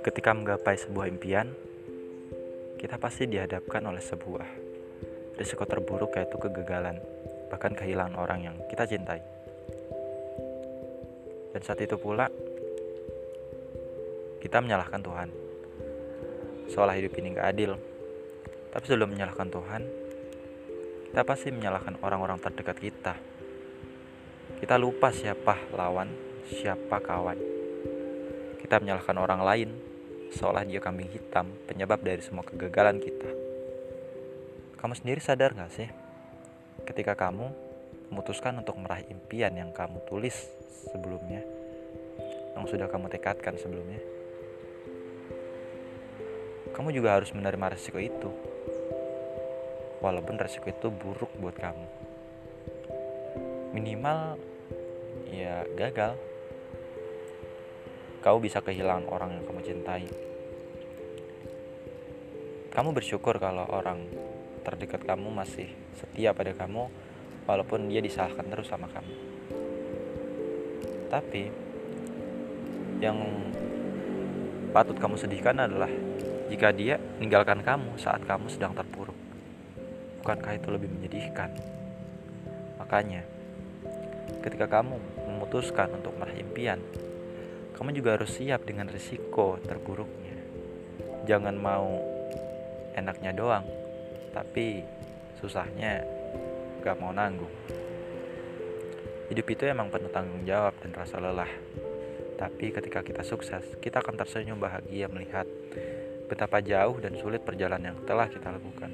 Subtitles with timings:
[0.00, 1.52] Ketika menggapai sebuah impian,
[2.80, 4.48] kita pasti dihadapkan oleh sebuah
[5.36, 6.96] risiko terburuk yaitu kegagalan,
[7.52, 9.20] bahkan kehilangan orang yang kita cintai.
[11.52, 12.32] Dan saat itu pula,
[14.40, 15.28] kita menyalahkan Tuhan.
[16.72, 17.76] Seolah hidup ini gak adil.
[18.72, 19.82] Tapi sebelum menyalahkan Tuhan,
[21.12, 23.37] kita pasti menyalahkan orang-orang terdekat kita.
[24.58, 26.10] Kita lupa siapa lawan,
[26.50, 27.38] siapa kawan.
[28.58, 29.70] Kita menyalahkan orang lain
[30.34, 33.30] seolah dia kambing hitam, penyebab dari semua kegagalan kita.
[34.76, 35.88] Kamu sendiri sadar gak sih?
[36.84, 37.48] Ketika kamu
[38.10, 40.34] memutuskan untuk meraih impian yang kamu tulis
[40.90, 41.40] sebelumnya,
[42.58, 44.02] yang sudah kamu tekadkan sebelumnya,
[46.74, 48.30] kamu juga harus menerima resiko itu.
[49.98, 51.86] Walaupun resiko itu buruk buat kamu.
[53.74, 54.38] Minimal
[55.28, 56.16] ya gagal
[58.18, 60.06] kau bisa kehilangan orang yang kamu cintai.
[62.74, 64.04] Kamu bersyukur kalau orang
[64.66, 66.90] terdekat kamu masih setia pada kamu,
[67.48, 69.14] walaupun dia disalahkan terus sama kamu.
[71.08, 71.42] Tapi
[73.00, 73.16] yang
[74.74, 75.90] patut kamu sedihkan adalah
[76.52, 79.16] jika dia meninggalkan kamu saat kamu sedang terpuruk.
[80.20, 81.54] Bukankah itu lebih menyedihkan?
[82.76, 83.24] Makanya,
[84.44, 86.80] ketika kamu memutuskan untuk meraih impian,
[87.78, 90.34] kamu juga harus siap dengan risiko terburuknya.
[91.26, 92.02] Jangan mau
[92.98, 93.66] enaknya doang,
[94.34, 94.82] tapi
[95.38, 96.02] susahnya
[96.82, 97.52] gak mau nanggung.
[99.28, 101.52] Hidup itu emang penuh tanggung jawab dan rasa lelah.
[102.38, 105.44] Tapi ketika kita sukses, kita akan tersenyum bahagia melihat
[106.30, 108.90] betapa jauh dan sulit perjalanan yang telah kita lakukan.